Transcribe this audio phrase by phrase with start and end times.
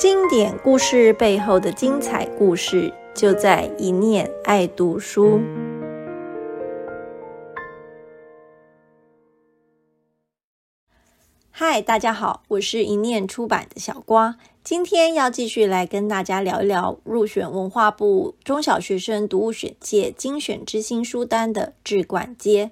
[0.00, 5.38] 经典故事背后的精彩故事，就在一念爱读书。
[11.50, 22.70] 嗨，大家好，我是一念出版的小瓜，今天要继续来跟大家聊一聊入选文化部中小学生读物选界精选之星书单的《志冠街》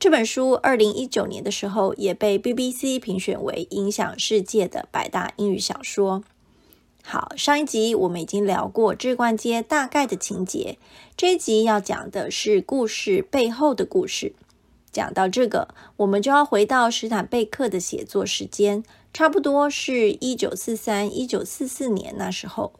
[0.00, 0.52] 这本书。
[0.62, 6.24] 二零一九年的时候，也被 BBC 评选为影响世界的百大英语小说。
[7.04, 10.78] 好，上一集我们已经聊过《志冠街》大概的情节，
[11.16, 14.34] 这一集要讲的是故事背后的故事。
[14.90, 22.72] 讲到这个，我们就要回到史坦贝克的写作时间，差不多是一九四三、一九四四年那时候。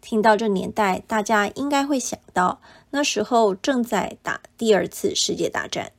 [0.00, 5.92] 听到这年代，大家应该会想到，那时候正在打第二次世界大战。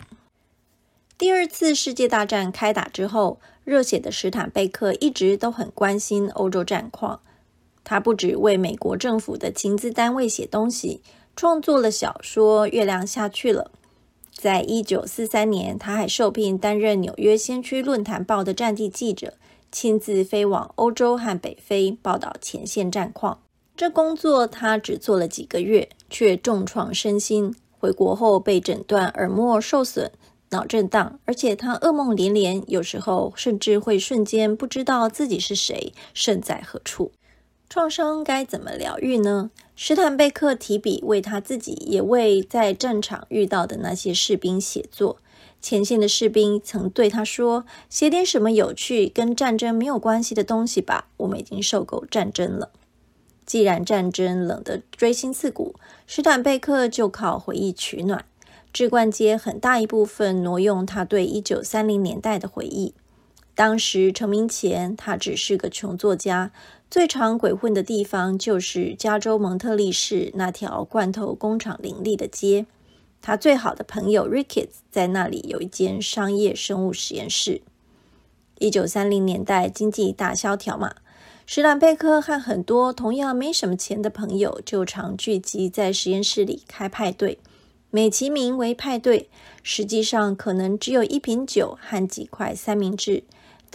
[1.17, 7.19] 第二次世界大战开打之后，热血的史坦贝克一直都很关心欧洲战况。
[7.85, 11.01] 他不止为美国政府的情资单位写东西，
[11.35, 13.71] 创作了小说《月亮下去了》。
[14.33, 19.35] 在一九四三年，他还受聘担任纽约先驱论坛报的战地记者，
[19.71, 23.39] 亲自飞往欧洲和北非报道前线战况。
[23.77, 27.55] 这工作他只做了几个月，却重创身心。
[27.77, 30.11] 回国后被诊断耳膜受损、
[30.49, 37.11] 脑震荡，而且他噩梦连连，有时候甚至会瞬间不知道自己是谁，身在何处。
[37.69, 39.51] 创伤该怎么疗愈呢？
[39.75, 45.17] 史坦贝克提笔为他自己，也为在战场遇到的那些士兵写作。
[45.61, 52.71] 前线的士兵曾对他说：“写点什么有趣、跟战争没有关系的东西吧，我们已经受够战争了。”
[53.45, 55.75] 既然战争冷得锥心刺骨，
[56.07, 58.25] 史坦贝克就靠回忆取暖。
[58.71, 62.93] 志冠街很大一部分挪用他对一九三零年代的回忆。
[63.55, 66.51] 当时成名前，他只是个穷作家。
[66.91, 72.65] 最常鬼混的地方就是加州蒙特利市那条罐头工厂林立的街。
[73.21, 77.61] 他最好的朋友 Ricketts 在那里有一间商业生物实验室。
[78.59, 80.93] 一九三零年代经济大萧条嘛，
[81.45, 87.39] 史坦贝克和很多同样没什么钱的朋友就常聚集在实验室里开派对，
[87.89, 89.29] 美其名为派对，
[89.63, 93.23] 实际上可能只有一瓶酒和几块三明治。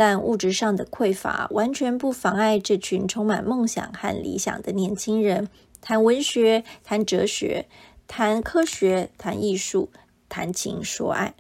[0.00, 5.50] 但物质上的匮乏完全不妨碍这群充满梦想和理想的年轻人
[5.82, 7.66] 谈文学、谈哲学、
[8.08, 9.90] 谈科学、谈艺术、
[10.30, 11.34] 谈情说爱。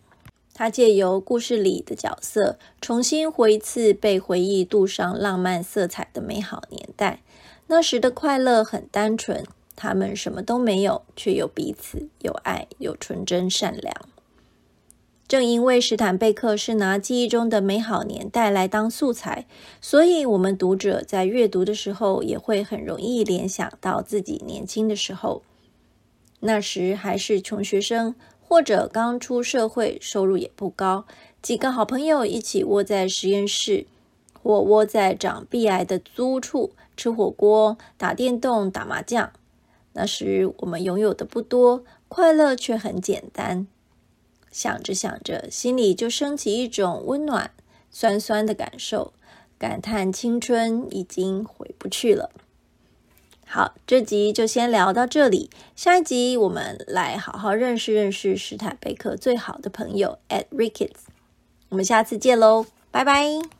[0.52, 7.22] 他借由故事里的角色，重新活一次被回忆镀上浪漫色彩的美好年代。
[7.68, 9.42] 那时的快乐很单纯，
[9.74, 13.94] 他们什么都没有，却有彼此，有爱，有纯真善良。
[15.30, 19.46] 正因为史坦贝克是拿记忆中的美好年代来当素材，
[19.80, 25.42] 所以我们读者在阅读的时候也会很容易联想到自己年轻的时候。
[26.40, 31.04] 那时还是穷学生，或者刚出社会，收入也不高，
[31.40, 33.86] 几个好朋友一起窝在实验室，
[34.42, 39.30] 或窝在长壁癌的租处吃火锅、打电动、打麻将。
[39.92, 43.68] 那时我们拥有的不多，快乐却很简单。
[44.50, 47.50] 想着想着，心里就升起一种温暖、
[47.90, 49.12] 酸酸的感受，
[49.58, 52.30] 感叹青春已经回不去了。
[53.46, 61.08] 好，这集就先聊到这里，下一集我们来好好认识认识史坦贝克最好的朋友 Ed Ricketts。
[61.68, 63.59] 我们下次见喽，拜拜。